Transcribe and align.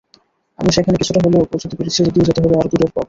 আমি 0.59 0.69
সেখানে 0.71 0.97
কিছুটা 0.97 1.19
হলেও 1.25 1.49
পৌঁছতে 1.51 1.75
পেরেছি, 1.77 1.99
যদিও 2.07 2.27
যেতে 2.27 2.39
হবে 2.41 2.55
আরও 2.55 2.69
দূরের 2.71 2.87
পথ। 2.87 2.99